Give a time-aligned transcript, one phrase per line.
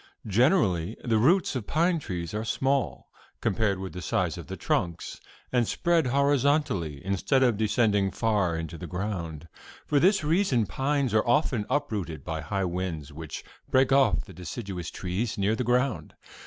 [0.25, 5.21] Generally the roots of pine trees are small, compared with the size of the trunks,
[5.51, 9.47] and spread horizontally instead of descending far into the ground.
[9.85, 14.89] For this reason pines are often uprooted by high winds, which break off the deciduous
[14.89, 16.15] trees near the ground.